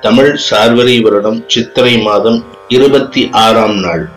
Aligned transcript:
தமிழ் 0.00 0.38
சார்வரி 0.50 1.00
வருடம் 1.00 1.44
சித்திரை 1.46 1.98
மாதம் 1.98 2.44
இருபத்தி 2.68 3.28
ஆறாம் 3.32 3.78
நாள். 3.78 4.08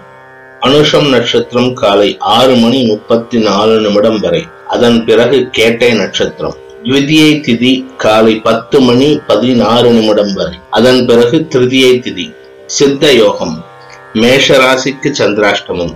அனுஷம் 0.62 1.10
நட்சத்திரம் 1.10 1.74
காலை 1.74 2.18
ஆறு 2.20 2.56
மணி 2.56 2.86
முப்பத்தி 2.86 3.40
நாலு 3.40 3.82
நிமிடம் 3.82 4.20
வரை. 4.20 4.46
அதன் 4.68 5.06
பிறகு 5.06 5.50
கேட்டை 5.50 5.94
நட்சத்திரம். 5.94 6.56
த்விதியை 6.84 7.42
திதி 7.42 7.96
காலை 7.96 8.36
பத்து 8.36 8.82
மணி 8.82 9.20
பதினாறு 9.28 9.92
நிமிடம் 9.92 10.34
வரை. 10.34 10.60
அதன் 10.70 11.06
பிறகு 11.06 11.48
திருதியை 11.50 12.00
திதி. 12.00 12.36
சித்த 12.66 13.14
யோகம். 13.14 13.66
மேஷ 14.14 14.58
ராசிக்கு 14.58 15.14
சந்திராஷ்டமம். 15.18 15.94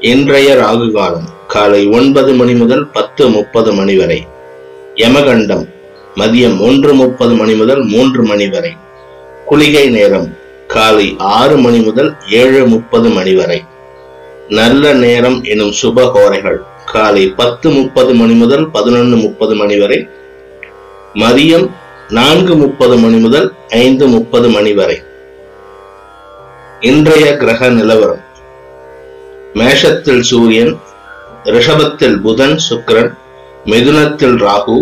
இன்றைய 0.00 0.54
ராகு 0.54 0.92
காலம் 0.92 1.28
காலை 1.46 1.86
ஒன்பது 1.86 2.32
மணி 2.32 2.54
முதல் 2.54 2.90
பத்து 2.90 3.28
முப்பது 3.28 3.72
மணி 3.72 3.96
வரை. 3.96 4.26
யமகண்டம். 4.94 5.68
மதியம் 6.14 6.60
ஒன்று 6.60 6.94
முப்பது 6.94 7.34
மணி 7.34 7.54
முதல் 7.54 7.84
மூன்று 7.84 8.22
மணி 8.22 8.48
வரை. 8.48 8.88
குளிகை 9.50 9.88
நேரம் 9.90 10.26
காலை 10.66 11.16
ஆறு 11.18 11.56
மணி 11.56 11.78
முதல் 11.78 12.16
ஏழு 12.28 12.66
முப்பது 12.66 13.08
மணி 13.08 13.34
வரை. 13.34 13.64
நல்ல 14.48 14.92
நேரம் 14.92 15.42
எனும் 15.44 15.72
சுபகோரைகள் 15.82 16.58
காலை 16.84 17.28
பத்து 17.28 17.70
முப்பது 17.70 18.14
மணி 18.14 18.32
முதல் 18.32 18.70
பதினொன்று 18.70 19.16
முப்பது 19.16 19.54
மணி 19.54 19.78
வரை. 19.78 20.08
மதியம் 21.14 21.66
நான்கு 22.08 22.54
முப்பது 22.56 22.96
மணி 22.96 23.16
முதல் 23.16 23.52
ஐந்து 23.68 24.06
முப்பது 24.06 24.48
மணி 24.48 24.72
வரை. 24.72 25.02
இன்றைய 26.80 27.36
கிரக 27.36 27.68
நிலவரம். 27.68 28.22
மேஷத்தில் 29.54 30.20
சூரியன் 30.20 30.80
ரிஷபத்தில் 31.44 32.20
புதன் 32.20 32.56
சுக்கிரன் 32.68 33.12
மிதுனத்தில் 33.64 34.38
ராகு 34.46 34.78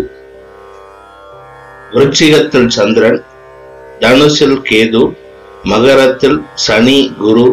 விருச்சிகத்தில் 1.95 2.69
சந்திரன் 2.69 3.25
தனுசில் 4.01 4.59
கேது 4.71 5.03
மகரத்தில் 5.63 6.37
சனி 6.55 6.99
குரு 7.19 7.47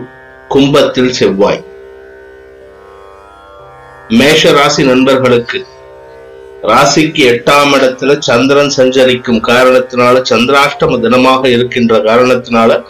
கும்பத்தில் 0.48 1.12
செவ்வாய். 1.12 1.64
மேஷ 4.10 4.52
ராசி 4.52 4.84
நண்பர்களுக்கு 4.84 5.60
ராசிக்கு 6.64 7.22
எட்டாம் 7.32 7.74
இடத்துல 7.78 8.20
சந்திரன் 8.20 8.70
சஞ்சரிக்கும் 8.70 9.42
காரணத்தினால 9.48 10.22
சந்திராஷ்டம 10.30 11.00
தினமாக 11.06 11.48
இருக்கின்ற 11.48 11.98
காரணத்தினால 11.98 12.84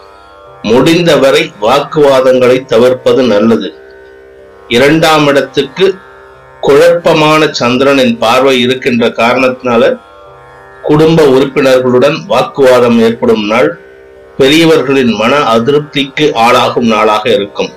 முடிந்தவரை 0.62 1.52
வாக்குவாதங்களை 1.62 2.66
தவிர்ப்பது 2.66 3.24
நல்லது. 3.24 3.70
இரண்டாம் 4.68 5.28
இடத்துக்கு 5.28 5.96
குழப்பமான 6.62 7.48
சந்திரனின் 7.52 8.18
பார்வை 8.18 8.62
இருக்கின்ற 8.62 9.08
காரணத்தினால 9.08 9.84
குடும்ப 10.88 11.24
உறுப்பினர்களுடன் 11.24 12.18
வாக்குவாதம் 12.28 12.98
ஏற்படும் 13.00 13.46
நாள் 13.48 13.70
பெரியவர்களின் 14.38 15.14
மன 15.16 15.34
அதிருப்திக்கு 15.54 16.26
ஆளாகும் 16.46 16.88
நாளாக 16.94 17.24
இருக்கும். 17.30 17.72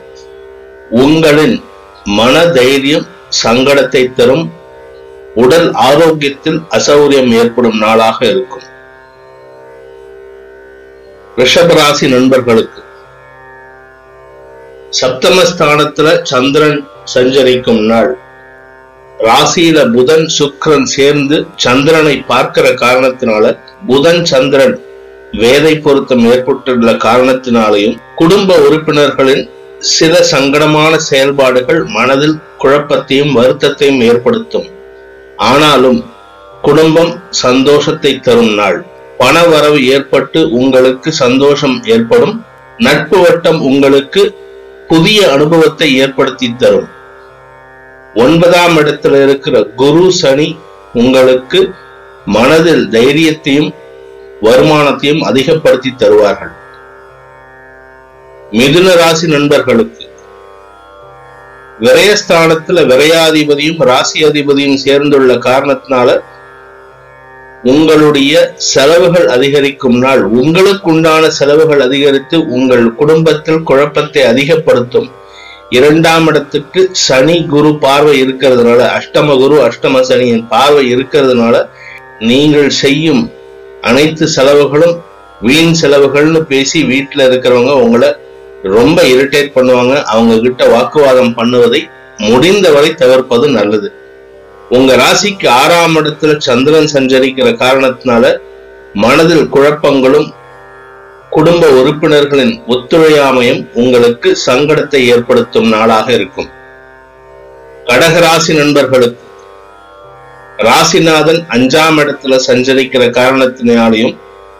உங்களின் 0.90 1.56
மன 2.04 2.46
தைரியம் 2.46 3.06
சங்கடத்தை 3.42 4.02
தரும். 4.12 4.46
உடல் 5.34 5.72
ஆரோக்கியத்தில் 5.72 6.60
அசௌரியம் 6.70 7.30
ஏற்படும் 7.40 7.78
நாளாக 7.78 8.18
இருக்கும். 8.26 8.66
ரிஷபராசி 11.36 12.08
நண்பர்களுக்கு 12.08 12.82
சப்தமஸ்தானத்துல 15.00 16.08
சந்திரன் 16.22 16.78
சஞ்சரிக்கும் 17.04 17.82
நாள். 17.84 18.10
ராசியில 19.26 19.78
புதன் 19.92 20.26
சுக்கரன் 20.38 20.82
சேர்ந்து 20.82 21.46
சந்திரனை 21.56 22.24
பார்க்கிற 22.26 22.68
காரணத்தினால 22.68 23.58
புதன் 23.86 24.24
சந்திரன் 24.24 24.80
வேதை 25.32 25.80
பொருத்தம் 25.80 26.24
ஏற்பட்டுள்ள 26.30 26.92
காரணத்தினாலையும் 26.92 27.96
குடும்ப 28.16 28.56
உறுப்பினர்களின் 28.58 29.50
சில 29.78 30.20
சங்கடமான 30.30 30.96
செயல்பாடுகள் 30.96 31.84
மனதில் 31.84 32.38
குழப்பத்தையும் 32.58 33.34
வருத்தத்தையும் 33.34 34.00
ஏற்படுத்தும். 34.02 34.68
ஆனாலும் 35.36 36.04
குடும்பம் 36.62 37.12
சந்தோஷத்தை 37.30 38.20
தரும் 38.20 38.54
நாள். 38.54 38.86
பண 39.18 39.44
வரவு 39.44 39.86
ஏற்பட்டு 39.86 40.50
உங்களுக்கு 40.50 41.12
சந்தோஷம் 41.12 41.82
ஏற்படும். 41.84 42.44
நட்பு 42.78 43.18
வட்டம் 43.18 43.60
உங்களுக்கு 43.60 44.36
புதிய 44.88 45.32
அனுபவத்தை 45.32 45.96
ஏற்படுத்தி 45.96 46.54
தரும். 46.58 46.88
ஒன்பதாம் 48.22 48.76
இடத்துல 48.76 49.22
இருக்கிற 49.22 49.56
குரு 49.82 50.04
சனி 50.12 50.48
உங்களுக்கு 50.92 51.60
மனதில் 52.36 52.84
தைரியத்தையும் 52.90 53.70
வருமானத்தையும் 54.42 55.22
அதிகப்படுத்தி 55.30 55.90
தருவார்கள். 55.96 56.54
மிதுன 58.52 58.94
ராசி 58.96 59.26
நண்பர்களுக்கு 59.28 60.04
விரயஸ்தானத்துல 61.80 62.84
விரையாதிபதியும் 62.92 63.82
ராசி 63.90 64.18
அதிபதியும் 64.24 64.82
சேர்ந்துள்ள 64.84 65.32
காரணத்தினால 65.48 66.18
உங்களுடைய 67.62 68.32
செலவுகள் 68.72 69.28
அதிகரிக்கும் 69.28 69.98
நாள். 69.98 70.22
உங்களுக்கு 70.40 70.90
உண்டான 70.90 71.30
செலவுகள் 71.38 71.80
அதிகரித்து 71.80 72.36
உங்கள் 72.56 72.86
குடும்பத்தில் 72.94 73.62
குழப்பத்தை 73.62 74.22
அதிகப்படுத்தும். 74.32 75.08
இரண்டாம் 75.76 76.26
இடத்துக்கு 76.26 76.90
சனி 76.92 77.46
குரு 77.46 77.70
பார்வை 77.78 78.12
இருக்கிறதுனால 78.22 78.80
அஷ்டம 78.98 79.34
குரு 79.38 79.56
அஷ்டம 79.66 80.00
சனியின் 80.00 80.46
பார்வை 80.48 80.84
இருக்கிறதுனால 80.94 81.56
நீங்கள் 82.20 82.70
செய்யும் 82.70 83.22
அனைத்து 83.82 84.28
செலவுகளும் 84.28 84.96
வீண் 85.40 85.76
செலவுகள்னு 85.80 86.40
பேசி 86.42 86.78
வீட்டில் 86.82 87.24
இருக்கிறவங்க 87.26 87.72
உங்களை 87.82 88.08
ரொம்ப 88.62 89.02
இரிட்டேட் 89.02 89.54
பண்ணுவாங்க. 89.54 89.94
அவங்க 90.02 90.38
கிட்ட 90.38 90.62
வாக்குவாதம் 90.66 91.36
பண்ணுவதை 91.36 91.82
முடிந்தவரை 92.18 92.94
தவிர்ப்பது 92.94 93.48
நல்லது. 93.48 93.88
உங்க 94.70 94.96
ராசிக்கு 94.96 95.48
ஆறாம் 95.48 95.96
இடத்துல 95.96 96.32
சந்திரன் 96.38 96.90
சஞ்சரிக்கிற 96.94 97.50
காரணத்தினால 97.64 98.40
மனதில் 98.94 99.46
குழப்பங்களும் 99.48 100.28
குடும்ப 101.30 101.66
உறுப்பினர்களின் 101.68 102.62
ஒத்துழையாமையும் 102.66 103.66
உங்களுக்கு 103.74 104.38
சங்கடத்தை 104.46 105.00
ஏற்படுத்தும் 105.06 105.68
நாளாக 105.68 106.12
இருக்கும். 106.12 106.48
கடகராசி 107.86 108.52
நண்பர்களுக்கு 108.54 109.24
ராசிநாதன் 110.58 111.40
அஞ்சாம் 111.48 111.98
இடத்துல 112.02 112.38
சஞ்சரிக்கிற 112.46 113.02
காரணத்தினாலையும் 113.10 114.14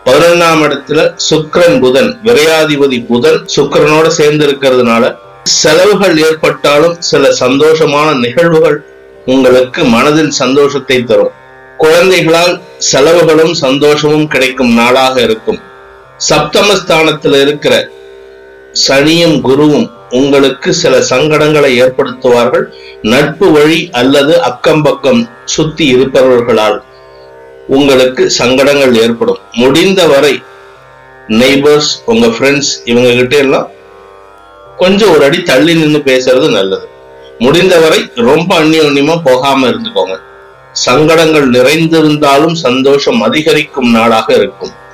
பதினொன்னாம் 0.04 0.62
இடத்துல 0.62 1.14
சுக்கரன் 1.30 1.80
புதன் 1.80 2.10
விரையாதிபதி 2.24 3.06
புதன் 3.06 3.40
சுக்கரனோட 3.56 4.06
சேர்ந்து 4.06 4.46
இருக்கிறதுனால 4.46 5.16
செலவுகள் 5.42 6.16
ஏற்பட்டாலும் 6.18 6.96
சில 7.00 7.30
சந்தோஷமான 7.40 8.18
நிகழ்வுகள் 8.18 8.78
உங்களுக்கு 9.26 9.84
மனதில் 9.84 10.30
சந்தோஷத்தை 10.30 11.04
தரும். 11.04 11.32
குழந்தைகளால் 11.76 12.60
செலவுகளும் 12.78 13.54
சந்தோஷமும் 13.54 14.26
கிடைக்கும் 14.26 14.72
நாளாக 14.74 15.20
இருக்கும். 15.20 15.58
சப்தமஸ்தானத்தில் 16.28 17.34
இருக்கிற 17.40 17.88
சனியும் 18.88 19.41
குருவும் 19.41 19.91
உங்களுக்கு 20.10 20.74
சில 20.74 20.98
சங்கடங்களை 20.98 21.70
ஏற்படுத்துவார்கள். 21.84 22.66
நட்பு 23.03 23.53
வழி 23.53 23.88
அல்லது 23.92 24.42
அக்கம் 24.42 24.82
பக்கம் 24.82 25.28
சுத்தி 25.44 25.94
இருப்பவர்களால் 25.94 26.82
உங்களுக்கு 27.66 28.30
சங்கடங்கள் 28.30 28.94
ஏற்படும். 28.94 29.38
முடிந்த 29.53 30.06
வரை 30.06 30.42
நெய்பர்ஸ் 31.28 31.91
உங்க 32.04 32.26
ஃப்ரெண்ட்ஸ் 32.26 32.72
இவங்க 32.84 33.12
கிட்ட 33.12 33.36
எல்லாம் 33.36 33.68
கொஞ்சம் 34.76 35.10
ஒரு 35.10 35.24
அடி 35.24 35.42
தள்ளி 35.42 35.74
நின்று 35.74 35.98
பேசுறது 35.98 36.50
நல்லது. 36.50 36.88
முடிந்தவரை 37.38 38.10
ரொம்ப 38.14 38.60
அந்நியோன்யமா 38.60 39.21
போகாம 39.24 39.68
இருந்துக்கோங்க. 39.68 40.16
சங்கடங்கள் 40.72 41.50
நிறைந்திருந்தாலும் 41.50 42.54
சந்தோஷம் 42.54 43.21
அதிகரிக்கும் 43.21 43.91
நாளாக 43.91 44.34
இருக்கும். 44.34 44.86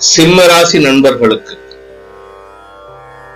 சிம்ம 0.00 0.46
ராசி 0.46 0.78
நண்பர்களுக்கு. 0.78 1.54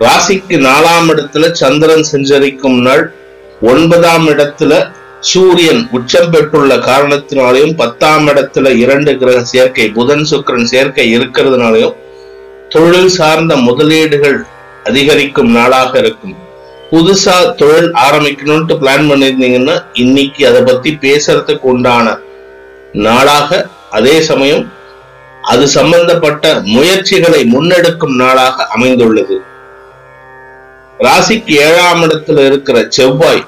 ராசிக்கு 0.00 0.56
நாலாம் 0.58 1.08
இடத்துல 1.08 1.52
சந்திரன் 1.52 2.02
செஞ்சரிக்கும் 2.02 2.78
நாள் 2.78 3.12
ஒன்பதாம் 3.60 4.28
இடத்துல 4.28 4.92
சூரியன் 5.20 5.88
உச்சம் 5.92 6.30
பெற்றுள்ள 6.30 6.76
காரணத்தினாலையும் 6.76 7.74
பத்தாம் 7.74 8.26
இடத்துல 8.28 8.68
இரண்டு 8.68 9.18
கிரக 9.18 9.44
சேர்க்கை 9.44 9.90
புதன் 9.90 10.24
சுக்கிரன் 10.24 10.64
சேர்க்கை 10.64 11.18
இருக்கிறதுனாலையும் 11.18 11.94
தொழில் 12.68 13.08
சார்ந்த 13.08 13.56
முதலீடுகள் 13.56 14.44
அதிகரிக்கும் 14.84 15.50
நாளாக 15.50 15.98
இருக்கும். 15.98 16.36
புதுசா 16.90 17.54
தொழில் 17.56 17.92
ஆரம்பிக்கணும்ட்டு 17.92 18.74
பிளான் 18.80 19.10
பண்ணியிருந்தீங்கன்னா 19.10 19.82
இன்னைக்கு 19.92 20.46
அதை 20.46 20.62
பத்தி 20.62 20.98
பேசுறதுக்கு 21.00 21.60
உண்டான 21.60 22.18
நாளாக 22.92 23.68
அதே 23.90 24.20
சமயம் 24.20 24.72
அது 25.50 25.68
சம்பந்தப்பட்ட 25.68 26.60
முயற்சிகளை 26.74 27.40
முன்னெடுக்கும் 27.54 28.14
நாளாக 28.14 28.66
அமைந்துள்ளது. 28.66 29.36
ராசிக்கு 30.98 31.52
ஏழாம் 31.66 32.02
இடத்துல 32.02 32.44
இருக்கிற 32.44 32.86
செவ்வாய் 32.88 33.42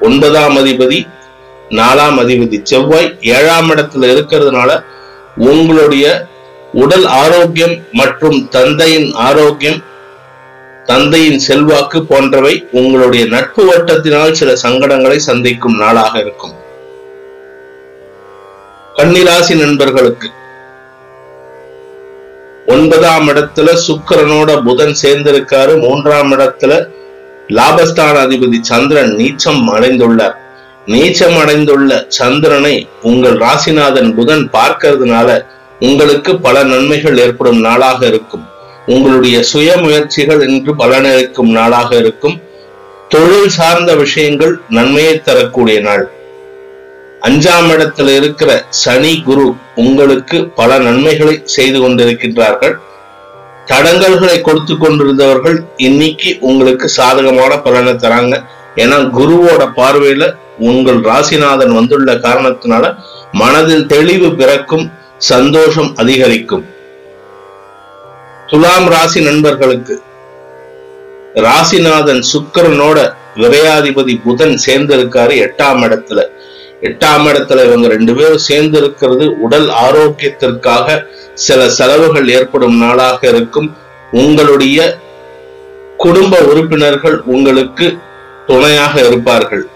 ஒன்பதாம் 0.00 0.56
அதிபதி 0.56 1.06
நாலாம் 1.70 2.18
அதிபதி 2.22 2.62
செவ்வாய் 2.62 3.18
ஏழாம் 3.20 3.70
இடத்துல 3.70 4.08
இருக்கிறதுனால 4.14 4.70
உங்களுடைய 5.36 6.06
உடல் 6.72 7.06
ஆரோக்கியம் 7.06 7.76
மற்றும் 7.92 8.48
தந்தையின் 8.48 9.12
ஆரோக்கியம் 9.12 9.80
தந்தையின் 10.84 11.38
செல்வாக்கு 11.38 11.98
போன்றவை 12.02 12.54
உங்களுடைய 12.70 13.24
நட்பு 13.26 13.62
வட்டத்தினால் 13.70 14.32
சில 14.32 14.52
சங்கடங்களை 14.62 15.16
சந்திக்கும் 15.16 15.76
நாளாக 15.76 16.18
இருக்கும். 16.18 16.54
கன்னிராசி 18.96 19.54
நண்பர்களுக்கு 19.54 20.28
ஒன்பதாம் 22.70 23.28
இடத்துல 23.28 23.68
சுக்கிரனோட 23.86 24.62
புதன் 24.64 24.96
சேர்ந்திருக்காரு. 25.02 25.72
மூன்றாம் 25.80 26.32
இடத்துல 26.32 26.72
லாபஸ்தான 27.48 28.16
அதிபதி 28.24 28.58
சந்திரன் 28.60 29.16
நீச்சம் 29.16 29.62
அடைந்துள்ளார். 29.74 30.36
நீச்சம் 30.86 31.38
அடைந்துள்ள 31.38 32.04
சந்திரனை 32.08 32.88
உங்கள் 33.02 33.36
ராசிநாதன் 33.36 34.14
புதன் 34.14 34.50
பார்க்கறதுனால 34.52 35.44
உங்களுக்கு 35.80 36.32
பல 36.40 36.62
நன்மைகள் 36.62 37.18
ஏற்படும் 37.18 37.60
நாளாக 37.60 38.06
இருக்கும். 38.06 38.44
உங்களுடைய 38.86 39.42
சுய 39.42 39.76
முயற்சிகள் 39.76 40.40
என்று 40.48 40.72
பலனளிக்கும் 40.76 41.50
நாளாக 41.58 41.96
இருக்கும். 41.96 42.40
தொழில் 43.08 43.48
சார்ந்த 43.48 43.96
விஷயங்கள் 43.96 44.60
நன்மையை 44.68 45.20
தரக்கூடிய 45.20 45.80
நாள். 45.80 46.04
அஞ்சாம் 47.26 47.70
இடத்துல 47.74 48.14
இருக்கிற 48.20 48.50
சனி 48.82 49.10
குரு 49.26 49.46
உங்களுக்கு 49.82 50.38
பல 50.60 50.78
நன்மைகளை 50.78 51.34
செய்து 51.56 51.78
கொண்டிருக்கின்றார்கள். 51.80 52.74
தடங்கல்களை 53.70 54.40
கொடுத்து 54.40 54.74
கொண்டிருந்தவர்கள் 54.76 55.58
இன்னைக்கு 55.76 56.30
உங்களுக்கு 56.40 56.88
சாதகமான 56.88 57.52
பலனை 57.66 57.92
தராங்க. 58.04 58.36
ஏன்னா 58.82 58.98
குருவோட 59.18 59.62
பார்வையில 59.78 60.24
உங்கள் 60.70 61.00
ராசிநாதன் 61.10 61.74
வந்துள்ள 61.78 62.10
காரணத்தினால 62.26 62.84
மனதில் 63.32 63.86
தெளிவு 63.86 64.28
பிறக்கும் 64.40 64.86
சந்தோஷம் 65.16 65.90
அதிகரிக்கும். 65.96 66.64
துலாம் 68.50 68.88
ராசி 68.88 69.20
நண்பர்களுக்கு 69.20 69.96
ராசிநாதன் 71.46 72.22
சுக்கிரனோட 72.32 72.98
விரையாதிபதி 73.42 74.14
புதன் 74.24 74.56
சேர்ந்திருக்காரு 74.66 75.34
எட்டாம் 75.46 75.82
இடத்துல. 75.86 76.20
எட்டாம் 76.82 77.26
இடத்துல 77.30 77.64
இவங்க 77.66 77.88
ரெண்டு 77.88 78.14
பேரும் 78.14 78.38
சேர்ந்து 78.38 78.78
இருக்கிறது 78.78 79.40
உடல் 79.40 79.68
ஆரோக்கியத்திற்காக 79.68 81.04
சில 81.34 81.68
செலவுகள் 81.68 82.28
ஏற்படும் 82.28 82.76
நாளாக 82.76 83.28
இருக்கும். 83.28 83.76
உங்களுடைய 84.12 84.98
குடும்ப 85.96 86.38
உறுப்பினர்கள் 86.38 87.20
உங்களுக்கு 87.20 87.98
துணையாக 88.46 89.00
இருப்பார்கள். 89.00 89.68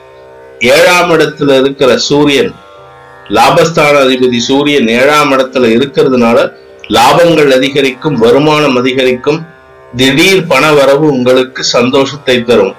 ஏழாம் 0.58 1.10
இடத்துல 1.10 1.58
இருக்கிற 1.60 1.98
சூரியன் 1.98 2.52
லாபஸ்தான 3.28 3.94
அதிபதி 4.04 4.38
சூரியன் 4.38 4.88
ஏழாம் 4.88 5.32
இடத்துல 5.32 5.68
இருக்கிறதுனால 5.76 6.38
லாபங்கள் 6.88 7.50
அதிகரிக்கும் 7.54 8.16
வருமானம் 8.16 8.76
அதிகரிக்கும். 8.76 9.46
திடீர் 9.96 10.46
பண 10.46 10.72
வரவு 10.72 11.06
உங்களுக்கு 11.06 11.64
சந்தோஷத்தை 11.64 12.44
தரும். 12.44 12.74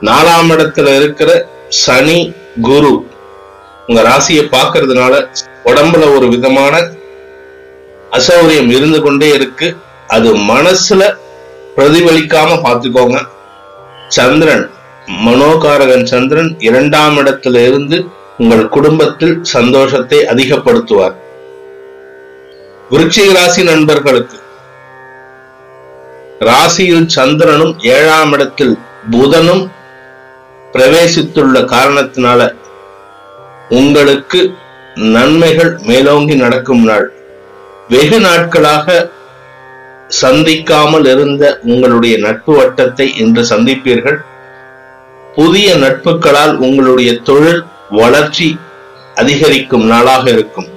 நாலாம் 0.00 0.50
இடத்துல 0.56 0.96
இருக்கிற 0.96 1.46
சனி 1.68 2.32
குரு 2.62 3.08
உங்க 3.90 4.02
ராசியை 4.02 4.42
பாக்குறதுனால 4.52 5.14
உடம்புல 5.64 6.02
ஒரு 6.16 6.26
விதமான 6.28 6.74
அசௌரியம் 8.12 8.70
இருந்து 8.76 8.98
கொண்டே 9.02 9.28
இருக்கு. 9.28 9.68
அது 10.08 10.28
மனசுல 10.50 11.02
பிரதிபலிக்காம 11.76 12.58
பார்த்துக்கோங்க. 12.66 13.18
சந்திரன் 14.08 14.64
மனோகாரகன் 15.24 16.06
சந்திரன் 16.12 16.50
இரண்டாம் 16.58 17.16
இடத்துல 17.18 17.62
இருந்து 17.68 17.98
உங்கள் 18.38 18.64
குடும்பத்தில் 18.68 19.34
சந்தோஷத்தை 19.54 20.20
அதிகப்படுத்துவார். 20.26 21.16
விருச்சிக 22.90 23.28
ராசி 23.38 23.62
நண்பர்களுக்கு 23.62 24.38
ராசியில் 26.48 27.08
சந்திரனும் 27.08 27.74
ஏழாம் 27.96 28.32
இடத்தில் 28.32 28.74
புதனும் 29.10 29.64
பிரவேசித்துள்ள 30.74 31.64
காரணத்தினால 31.74 32.40
உங்களுக்கு 33.70 34.54
நன்மைகள் 34.94 35.78
மேலோங்கி 35.82 36.34
நடக்கும் 36.34 36.84
நாள். 36.84 37.12
வெகு 37.88 38.20
நாட்களாக 38.20 39.10
சந்திக்காமல் 40.22 41.06
இருந்த 41.06 41.60
உங்களுடைய 41.62 42.18
நட்பு 42.18 42.52
வட்டத்தை 42.60 43.16
இன்று 43.16 43.42
சந்திப்பீர்கள். 43.42 44.18
புதிய 45.34 45.74
நட்புகளால் 45.74 46.56
உங்களுடைய 46.56 47.18
தொழில் 47.18 47.64
வளர்ச்சி 47.90 48.58
அதிகரிக்கும் 49.14 49.86
நாளாக 49.86 50.30
இருக்கும். 50.30 50.68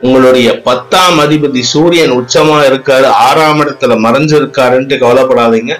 உங்களுடைய 0.00 0.60
பத்தாம் 0.60 1.18
அதிபதி 1.18 1.60
சூரியன் 1.60 2.10
உச்சமா 2.10 2.58
இருக்காரு 2.68 3.06
ஆறாம் 3.06 3.60
இடத்துல 3.60 3.96
மறைஞ்சிருக்காருன்ட்டு 4.06 4.96
கவலைப்படாதீங்க. 5.04 5.74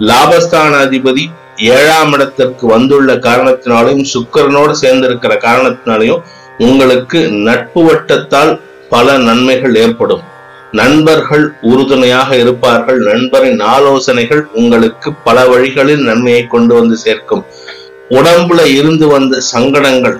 லாபஸ்தான 0.00 0.72
அதிபதி 0.86 1.30
ஏழாம் 1.58 2.12
இடத்திற்கு 2.12 2.66
வந்துள்ள 2.66 3.14
காரணத்தினாலையும் 3.14 4.04
சுக்கரனோடு 4.14 4.74
சேர்ந்திருக்கிற 4.80 5.38
காரணத்தினாலையும் 5.38 6.20
உங்களுக்கு 6.58 7.28
நட்பு 7.28 7.82
வட்டத்தால் 7.82 8.60
பல 8.88 9.18
நன்மைகள் 9.18 9.74
ஏற்படும். 9.74 10.20
நண்பர்கள் 10.72 11.54
உறுதுணையாக 11.62 12.36
இருப்பார்கள். 12.36 12.98
நண்பரின் 12.98 13.60
ஆலோசனைகள் 13.60 14.46
உங்களுக்கு 14.52 15.12
பல 15.12 15.46
வழிகளில் 15.46 16.02
நன்மையை 16.02 16.46
கொண்டு 16.46 16.74
வந்து 16.74 16.96
சேர்க்கும். 16.96 17.44
உடம்புல 18.10 18.64
இருந்து 18.64 19.06
வந்த 19.06 19.40
சங்கடங்கள் 19.40 20.18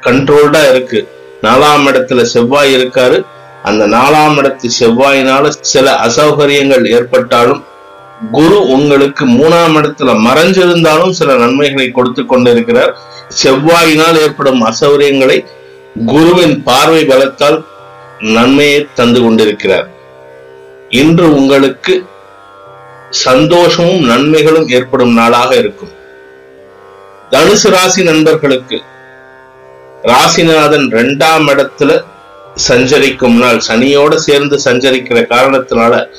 கண்ட்ரோல்டா 0.00 0.70
இருக்கு. 0.70 1.08
நாலாம் 1.42 1.86
இடத்துல 1.86 2.22
செவ்வாய் 2.22 2.76
இருக்காரு. 2.76 3.24
அந்த 3.62 3.86
நாலாம் 3.86 4.38
இடத்து 4.38 4.68
செவ்வாயினால 4.80 5.48
சில 5.60 6.00
அசௌகரியங்கள் 6.06 6.90
ஏற்பட்டாலும் 6.90 7.64
குரு 8.32 8.66
உங்களுக்கு 8.66 9.26
மூணாம் 9.26 9.76
இடத்துல 9.78 10.12
மறைஞ்சிருந்தாலும் 10.26 11.10
சில 11.10 11.36
நன்மைகளை 11.36 11.90
கொடுத்து 11.90 12.26
கொண்டிருக்கிறார். 12.26 12.98
செவ்வாயினால் 13.42 14.18
ஏற்படும் 14.20 14.62
அசௌரியங்களை 14.66 15.44
குருவின் 16.06 16.62
பார்வை 16.62 17.02
பலத்தால் 17.06 17.64
நன்மையை 18.18 18.86
தந்து 18.94 19.22
கொண்டிருக்கிறார். 19.22 19.88
இன்று 20.88 21.36
உங்களுக்கு 21.36 22.06
சந்தோஷமும் 23.10 24.04
நன்மைகளும் 24.04 24.68
ஏற்படும் 24.68 25.12
நாளாக 25.12 25.56
இருக்கும். 25.56 25.92
தனுசு 27.30 27.68
ராசி 27.68 28.02
நண்பர்களுக்கு 28.02 28.82
ராசிநாதன் 30.02 30.86
இரண்டாம் 30.86 31.48
இடத்துல 31.48 32.04
சஞ்சரிக்கும் 32.54 33.38
நாள். 33.38 33.60
சனியோட 33.68 34.14
சேர்ந்து 34.14 34.60
சஞ்சரிக்கிற 34.64 35.26
காரணத்தினால 35.34 36.10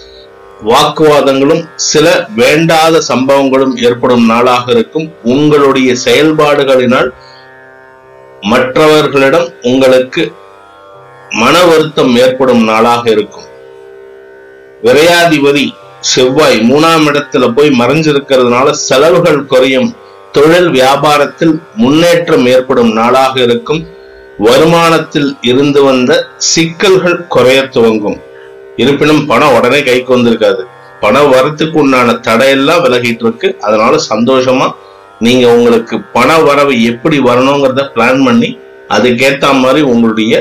வாக்குவாதங்களும் 0.65 1.69
சில 1.75 2.27
வேண்டாத 2.35 3.01
சம்பவங்களும் 3.07 3.75
ஏற்படும் 3.75 4.25
நாளாக 4.25 4.71
இருக்கும். 4.71 5.13
உங்களுடைய 5.23 5.95
செயல்பாடுகளினால் 6.05 7.09
மற்றவர்களிடம் 8.41 9.47
உங்களுக்கு 9.61 10.31
மன 11.29 11.63
வருத்தம் 11.63 12.15
ஏற்படும் 12.15 12.63
நாளாக 12.63 13.09
இருக்கும். 13.09 13.43
விரையாதிபதி 14.83 15.71
செவ்வாய் 15.99 16.59
மூணாம் 16.59 17.05
இடத்துல 17.05 17.53
போய் 17.55 17.69
மறைஞ்சிருக்கிறதுனால 17.69 18.71
செலவுகள் 18.71 19.45
குறையும். 19.45 19.95
தொழில் 20.31 20.69
வியாபாரத்தில் 20.69 21.61
முன்னேற்றம் 21.75 22.45
ஏற்படும் 22.45 22.93
நாளாக 22.93 23.41
இருக்கும். 23.41 23.87
வருமானத்தில் 24.39 25.37
இருந்து 25.41 25.83
வந்த 25.83 26.27
சிக்கல்கள் 26.37 27.27
குறைய 27.27 27.61
துவங்கும். 27.61 28.27
இருப்பினும் 28.81 29.25
பணம் 29.25 29.55
உடனே 29.55 29.79
கைக்கு 29.83 30.11
வந்திருக்காது. 30.17 30.61
பணம் 31.03 31.31
வரத்துக்கு 31.33 31.77
உண்டான 31.81 32.11
தடையெல்லாம் 32.27 32.83
விலகிட்டு 32.85 33.23
இருக்கு 33.25 33.49
அதனால 33.61 33.93
சந்தோஷமா 34.09 34.67
நீங்க 35.19 35.45
உங்களுக்கு 35.55 35.95
பண 36.17 36.37
வரவு 36.39 36.73
எப்படி 36.91 37.17
வரணுங்கிறத 37.19 37.83
பிளான் 37.95 38.21
பண்ணி 38.25 38.49
அதுக்கேத்த 38.89 39.47
மாதிரி 39.59 39.81
உங்களுடைய 39.91 40.33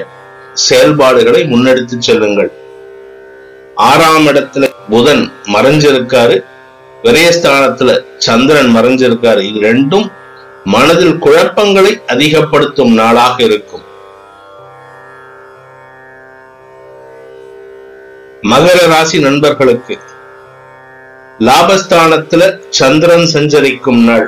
செயல்பாடுகளை 0.67 1.41
முன்னெடுத்து 1.43 1.97
செல்லுங்கள். 1.99 2.51
ஆறாம் 3.75 4.27
இடத்துல 4.27 4.67
புதன் 4.91 5.25
மறைஞ்சிருக்காரு. 5.55 6.37
விரயஸ்தானத்துல 7.05 7.91
சந்திரன் 8.19 8.73
மறைஞ்சிருக்காரு. 8.77 9.43
இது 9.51 9.59
ரெண்டும் 9.69 10.07
மனதில் 10.65 11.19
குழப்பங்களை 11.19 11.93
அதிகப்படுத்தும் 12.07 12.95
நாளாக 12.95 13.37
இருக்கும். 13.45 13.85
மகர 18.43 18.81
ராசி 18.91 19.19
நண்பர்களுக்கு 19.19 19.99
லாபஸ்தானத்துல 21.41 22.43
சந்திரன் 22.71 23.27
சஞ்சரிக்கும் 23.27 24.05
நாள். 24.05 24.27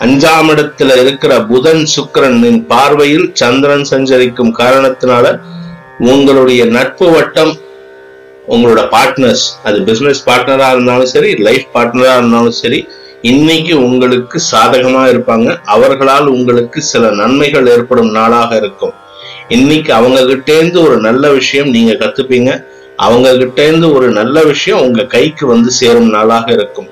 அஞ்சாம் 0.00 0.48
இடத்துல 0.52 0.96
இருக்கிற 0.96 1.44
புதன் 1.44 1.84
சுக்கிரனின் 1.94 2.66
பார்வையில் 2.66 3.30
சந்திரன் 3.32 3.84
சஞ்சரிக்கும் 3.84 4.54
காரணத்தினால 4.58 5.40
உங்களுடைய 5.98 6.64
நட்பு 6.64 7.10
வட்டம் 7.10 7.52
உங்களோட 8.48 8.82
பார்ட்னர்ஸ் 8.94 9.46
அது 9.62 9.82
பிசினஸ் 9.82 10.28
பார்ட்னரா 10.28 10.70
இருந்தாலும் 10.70 11.06
சரி 11.06 11.34
லைஃப் 11.36 11.68
பார்ட்னரா 11.74 12.16
இருந்தாலும் 12.16 12.58
சரி 12.62 12.88
இன்னைக்கு 13.20 13.84
உங்களுக்கு 13.84 14.38
சாதகமா 14.52 15.02
இருப்பாங்க. 15.12 15.60
அவர்களால் 15.64 16.26
உங்களுக்கு 16.26 16.82
சில 16.82 17.10
நன்மைகள் 17.10 17.66
ஏற்படும் 17.66 18.10
நாளாக 18.10 18.56
இருக்கும். 18.56 18.92
இன்னைக்கு 19.48 19.94
அவங்க 19.94 20.24
கிட்டேந்து 20.24 20.82
ஒரு 20.82 20.96
நல்ல 20.96 21.30
விஷயம் 21.30 21.68
நீங்க 21.68 21.92
கத்துப்பீங்க. 21.92 22.70
அவங்க 22.98 23.36
கிட்டேந்து 23.36 23.94
ஒரு 23.94 24.08
நல்ல 24.10 24.42
விஷயம் 24.42 24.80
உங்க 24.80 25.04
கைக்கு 25.04 25.46
வந்து 25.46 25.70
சேரும் 25.70 26.10
நாளாக 26.10 26.52
இருக்கும். 26.52 26.88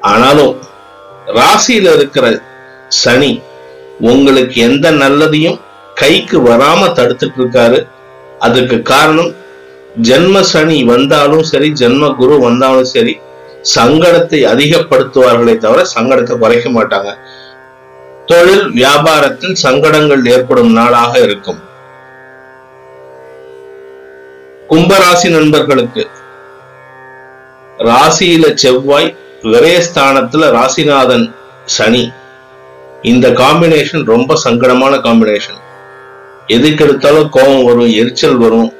ஆனாலும் 0.00 0.56
ராசியில 1.38 1.92
இருக்கிற 1.92 2.40
சனி 2.88 3.42
உங்களுக்கு 3.98 4.60
எந்த 4.60 4.90
நல்லதையும் 4.90 5.60
கைக்கு 5.94 6.38
வராம 6.40 6.80
தடுத்துட்டு 6.98 7.38
இருக்காரு 7.42 7.86
அதுக்கு 8.38 8.82
காரணம் 8.82 9.34
ஜென்ம 10.02 10.40
சனி 10.40 10.84
வந்தாலும் 10.84 11.42
சரி 11.42 11.68
ஜென்ம 11.80 12.14
குரு 12.14 12.38
வந்தாலும் 12.38 12.84
சரி 12.84 13.20
சங்கடத்தை 13.76 14.40
அதிகப்படுத்துவார்களே 14.52 15.58
தவிர 15.58 15.86
சங்கடத்தை 15.94 16.38
குறைக்க 16.38 16.68
மாட்டாங்க. 16.68 17.16
தொழில் 18.26 18.66
வியாபாரத்தில் 18.70 19.52
சங்கடங்கள் 19.52 20.26
ஏற்படும் 20.26 20.72
நாளாக 20.72 21.18
இருக்கும். 21.18 21.60
கும்பராசி 24.70 25.28
நண்பர்களுக்கு. 25.30 26.06
ராசியில 27.78 28.54
செவ்வாய் 28.54 29.16
விரயஸ்தானத்துல 29.42 30.48
ராசிநாதன் 30.56 31.34
சனி. 31.64 32.12
இந்த 33.02 33.28
காம்பினேஷன் 33.30 34.04
ரொம்ப 34.04 34.34
சங்கடமான 34.44 34.94
காம்பினேஷன் 35.06 35.60
எதுக்கு 36.46 36.84
எடுத்தாலும் 36.84 37.28
கோபம் 37.28 37.64
வரும் 37.64 37.90
எரிச்சல் 37.92 38.36
வரும். 38.36 38.72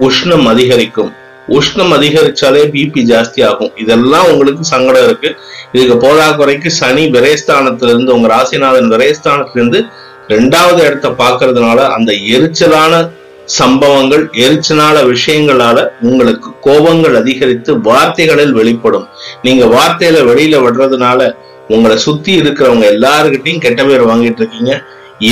உஷ்ணம் 0.00 0.46
அதிகரிக்கும். 0.46 1.12
உஷ்ணம் 1.48 1.94
அதிகரிச்சாலே 1.98 2.64
பிபி 2.74 3.02
ஜாஸ்தி 3.12 3.46
ஆகும். 3.46 3.72
இதெல்லாம் 3.76 4.26
உங்களுக்கு 4.26 4.64
சங்கடம் 4.64 5.04
இருக்கு. 5.04 5.36
இதுக்கு 5.72 6.06
போதாக்குறைக்கு 6.06 6.66
சனி 6.66 7.10
விரயஸ்தானத்திலிருந்து 7.10 8.10
உங்க 8.10 8.28
ராசிநாதன் 8.36 8.92
விரயஸ்தானத்திலிருந்து 8.94 9.88
ரெண்டாவது 10.28 10.78
இடத்த 10.78 11.08
பாக்குறதுனால 11.08 11.88
அந்த 11.88 12.12
எரிச்சலான 12.12 13.10
சம்பவங்கள் 13.58 14.24
எரிச்சலான 14.44 14.96
விஷயங்களால 15.12 15.78
உங்களுக்கு 16.08 16.50
கோபங்கள் 16.66 17.16
அதிகரித்து 17.20 17.72
வார்த்தைகளில் 17.88 18.54
வெளிப்படும். 18.58 19.06
நீங்க 19.42 19.64
வார்த்தையில 19.76 20.20
வெளியில 20.30 20.56
விடுறதுனால 20.64 21.30
உங்களை 21.68 21.96
சுத்தி 22.06 22.32
இருக்கிறவங்க 22.40 22.86
எல்லாருக்கிட்டையும் 22.96 23.64
கெட்ட 23.64 23.82
பேர் 23.84 24.08
வாங்கிட்டு 24.10 24.40
இருக்கீங்க. 24.42 24.72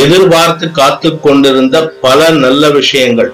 எதிர்பார்த்து 0.04 0.64
காத்து 0.70 1.08
கொண்டிருந்த 1.20 1.76
பல 2.06 2.28
நல்ல 2.44 2.64
விஷயங்கள். 2.80 3.30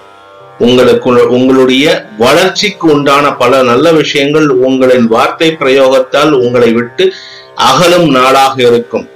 உங்களுக்கு 0.67 1.09
உங்களுடைய 1.37 1.87
வளர்ச்சிக்கு 2.19 2.87
உண்டான 2.93 3.33
பல 3.43 3.63
நல்ல 3.71 3.87
விஷயங்கள் 3.93 4.47
உங்களின் 4.69 5.07
வார்த்தை 5.15 5.49
பிரயோகத்தால் 5.61 6.33
உங்களை 6.45 6.71
விட்டு 6.79 7.07
அகலும் 7.69 8.09
நாளாக 8.19 8.55
இருக்கும். 8.69 9.07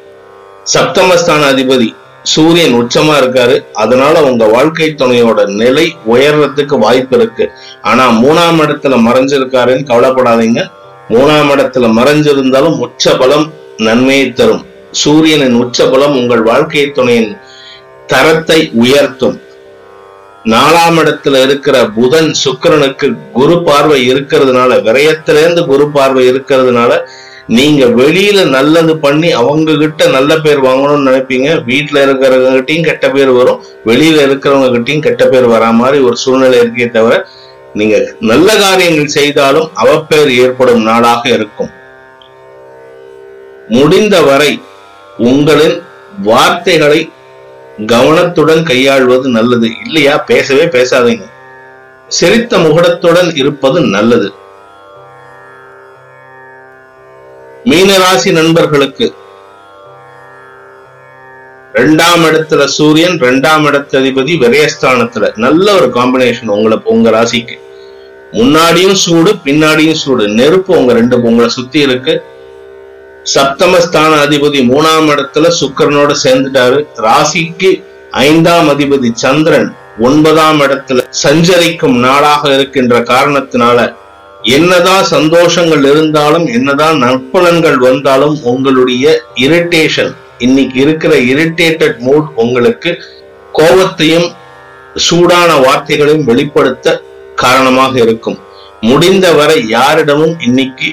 சப்தமஸ்தான 0.75 1.43
அதிபதி 1.53 1.89
சூரியன் 2.23 2.73
உச்சமா 2.73 3.15
இருக்காரு. 3.23 3.65
அதனால 3.73 4.23
உங்க 4.23 4.47
வாழ்க்கை 4.47 4.95
துணையோட 4.99 5.47
நிலை 5.47 5.97
உயர்றதுக்கு 6.09 6.79
வாய்ப்பு 6.79 7.17
இருக்கு. 7.17 7.51
ஆனா 7.83 8.11
மூணாம் 8.11 8.61
இடத்துல 8.61 8.99
மறைஞ்சிருக்காருன்னு 9.07 9.91
கவலைப்படாதீங்க. 9.91 10.67
மூணாம் 11.09 11.51
இடத்துல 11.51 11.87
மறைஞ்சிருந்தாலும் 11.99 12.79
உச்ச 12.79 13.17
பலம் 13.17 13.53
நன்மையை 13.77 14.33
தரும். 14.33 14.67
சூரியனின் 14.91 15.55
உச்ச 15.55 15.89
பலம் 15.89 16.17
உங்கள் 16.17 16.43
வாழ்க்கை 16.43 16.91
துணையின் 16.91 17.37
தரத்தை 18.07 18.71
உயர்த்தும். 18.75 19.41
நாலாம் 20.45 20.99
இடத்துல 20.99 21.43
இருக்கிற 21.43 21.89
புதன் 21.89 22.35
சுக்கிரனுக்கு 22.45 23.17
குரு 23.33 23.63
பார்வை 23.63 24.13
இருக்கிறதுனால 24.13 24.77
விரயத்திலேருந்து 24.81 25.67
குரு 25.67 25.91
பார்வை 25.91 26.33
இருக்கிறதுனால 26.33 27.09
நீங்க 27.51 27.85
வெளியில 27.85 28.49
நல்லது 28.49 28.97
பண்ணி 28.97 29.31
அவங்க 29.33 29.75
கிட்ட 29.75 30.07
நல்ல 30.07 30.39
பேர் 30.39 30.63
வாங்கணும்னு 30.63 31.09
நினைப்பீங்க. 31.09 31.49
வீட்டுல 31.67 31.99
இருக்கிறவங்க 32.03 32.51
கிட்டையும் 32.57 32.83
கெட்ட 32.83 33.11
பேர் 33.11 33.31
வரும். 33.31 33.65
வெளியில 33.87 34.19
இருக்கிறவங்க 34.27 34.69
கிட்டயும் 34.77 35.03
கெட்ட 35.03 35.27
பேர் 35.27 35.49
வரா 35.49 35.71
மாதிரி 35.73 35.99
ஒரு 36.03 36.17
சூழ்நிலை 36.17 36.59
இருக்கே 36.59 36.91
தவிர 36.91 37.27
நீங்க 37.75 38.13
நல்ல 38.21 38.57
காரியங்கள் 38.57 39.07
செய்தாலும் 39.07 39.71
அவப்பேர் 39.85 40.37
ஏற்படும் 40.37 40.83
நாளாக 40.83 41.29
இருக்கும். 41.29 41.71
முடிந்தவரை 43.69 44.63
உங்களின் 45.19 45.83
வார்த்தைகளை 46.23 47.13
கவனத்துடன் 47.87 48.63
கையாள்வது 48.63 49.29
நல்லது. 49.29 49.71
இல்லையா? 49.87 50.17
பேசவே 50.17 50.65
பேசாதீங்க. 50.65 51.25
சிரித்த 52.09 52.59
முகடத்துடன் 52.59 53.37
இருப்பது 53.37 53.81
நல்லது. 53.81 54.33
மீனராசி 57.65 58.33
நண்பர்களுக்கு. 58.33 59.15
ரெண்டாம் 61.75 62.23
இடத்துல 62.23 62.65
சூரியன் 62.65 63.19
ரெண்டாம் 63.19 63.65
இடத்து 63.67 63.97
அதிபதி 64.01 64.33
விரயஸ்தானத்துல. 64.43 65.37
நல்ல 65.37 65.75
ஒரு 65.75 65.87
காம்பினேஷன் 65.87 66.47
உங்களை 66.47 66.79
உங்க 66.85 67.11
ராசிக்கு. 67.11 67.59
முன்னாடியும் 68.33 68.93
சூடு 68.93 69.33
பின்னாடியும் 69.45 69.93
சூடு. 69.93 70.29
நெருப்பு 70.29 70.79
உங்க 70.79 70.93
ரெண்டு 70.93 71.23
உங்களை 71.23 71.49
சுத்தி 71.49 71.81
இருக்கு. 71.81 72.23
சப்தமஸ்தான 73.35 74.13
அதிபதி 74.27 74.61
மூணாம் 74.73 75.11
இடத்துல 75.11 75.53
சுக்கரனோட 75.61 76.15
சேர்ந்துட்டாரு. 76.25 76.87
ராசிக்கு 76.97 77.85
ஐந்தாம் 78.11 78.69
அதிபதி 78.69 79.13
சந்திரன் 79.13 79.75
ஒன்பதாம் 80.01 80.61
இடத்துல 80.61 81.07
சஞ்சரிக்கும் 81.09 81.99
நாளாக 81.99 82.55
இருக்கின்ற 82.55 83.01
காரணத்தினால 83.01 83.99
என்னதான் 84.57 85.05
சந்தோஷங்கள் 85.15 85.85
இருந்தாலும் 85.91 86.47
என்னதான் 86.57 86.97
நற்பலன்கள் 87.05 87.79
வந்தாலும் 87.89 88.37
உங்களுடைய 88.51 89.05
இரிட்டேஷன் 89.47 90.13
இன்னைக்கு 90.47 90.77
இருக்கிற 90.85 91.13
இரிட்டேட்டட் 91.33 91.99
மூட் 92.07 92.29
உங்களுக்கு 92.43 92.91
கோபத்தையும் 93.59 94.29
சூடான 95.07 95.51
வார்த்தைகளையும் 95.65 96.29
வெளிப்படுத்த 96.31 96.95
காரணமாக 97.43 97.95
இருக்கும். 98.05 98.39
முடிந்தவரை 98.91 99.57
யாரிடமும் 99.77 100.35
இன்னைக்கு 100.49 100.91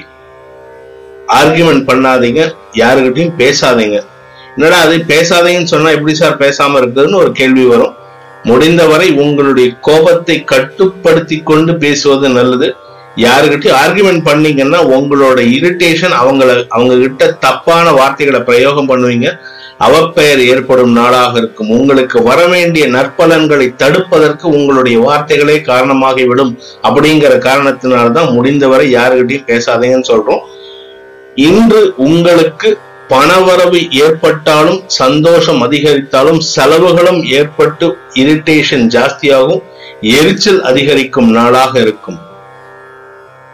ஆர்கியூமெண்ட் 1.38 1.86
பண்ணாதீங்க 1.90 2.42
யாருக்கிட்டையும் 2.82 3.36
பேசாதீங்க. 3.42 3.96
என்னடா 4.56 4.78
அது 4.86 4.96
பேசாதீங்கன்னு 5.12 5.72
சொன்னா 5.74 5.90
எப்படி 5.96 6.14
சார் 6.20 6.36
பேசாம 6.44 6.78
இருக்குதுன்னு 6.80 7.20
ஒரு 7.22 7.32
கேள்வி 7.40 7.64
வரும். 7.72 7.94
முடிந்தவரை 8.50 9.08
உங்களுடைய 9.22 9.68
கோபத்தை 9.88 10.36
கட்டுப்படுத்தி 10.52 11.36
கொண்டு 11.50 11.72
பேசுவது 11.84 12.28
நல்லது. 12.38 12.68
யாருக்கிட்டையும் 13.18 13.78
ஆர்குமெண்ட் 13.84 14.24
பண்ணீங்கன்னா 14.24 14.84
உங்களோட 14.84 15.38
இரிட்டேஷன் 15.56 16.16
அவங்கள 16.22 16.66
அவங்க 16.68 16.96
கிட்ட 16.96 17.32
தப்பான 17.32 17.92
வார்த்தைகளை 17.92 18.40
பிரயோகம் 18.40 18.88
பண்ணுவீங்க. 18.88 19.38
அவப்பெயர் 19.80 20.38
ஏற்படும் 20.38 20.92
நாளாக 20.92 21.38
இருக்கும். 21.38 21.70
உங்களுக்கு 21.70 22.22
வர 22.22 22.46
வேண்டிய 22.46 22.86
நற்பலன்களை 22.86 23.66
தடுப்பதற்கு 23.76 24.42
உங்களுடைய 24.42 24.98
வார்த்தைகளே 24.98 25.56
காரணமாகிவிடும் 25.56 26.58
அப்படிங்கிற 26.82 27.34
காரணத்தினால்தான் 27.38 28.32
முடிந்தவரை 28.32 28.94
யாருக்கிட்டையும் 28.94 29.46
பேசாதீங்கன்னு 29.46 30.08
சொல்றோம். 30.08 30.40
இன்று 31.34 31.94
உங்களுக்கு 31.96 32.78
பணவரவு 33.08 33.90
ஏற்பட்டாலும் 33.90 34.80
சந்தோஷம் 34.86 35.62
அதிகரித்தாலும் 35.62 36.38
செலவுகளும் 36.38 37.24
ஏற்பட்டு 37.24 37.96
இரிட்டேஷன் 38.14 38.86
ஜாஸ்தியாகும் 38.86 39.62
எரிச்சல் 40.00 40.62
அதிகரிக்கும் 40.62 41.30
நாளாக 41.30 41.80
இருக்கும். 41.80 42.26